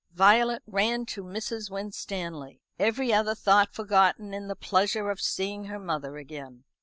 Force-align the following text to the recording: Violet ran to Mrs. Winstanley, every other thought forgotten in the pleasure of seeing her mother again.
Violet 0.15 0.63
ran 0.65 1.05
to 1.05 1.21
Mrs. 1.21 1.69
Winstanley, 1.69 2.63
every 2.79 3.13
other 3.13 3.35
thought 3.35 3.71
forgotten 3.75 4.33
in 4.33 4.47
the 4.47 4.55
pleasure 4.55 5.11
of 5.11 5.21
seeing 5.21 5.65
her 5.65 5.77
mother 5.77 6.17
again. 6.17 6.63